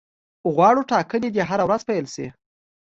غواړو 0.53 0.81
ټاکنې 0.91 1.29
دي 1.33 1.41
هره 1.49 1.63
ورځ 1.67 1.81
پیل 1.89 2.05
شي. 2.13 2.27